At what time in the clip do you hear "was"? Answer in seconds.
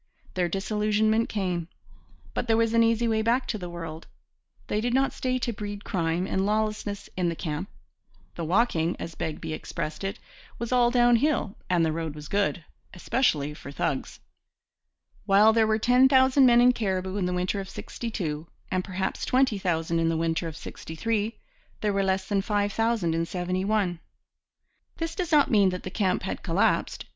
2.57-2.73, 10.57-10.71, 12.15-12.29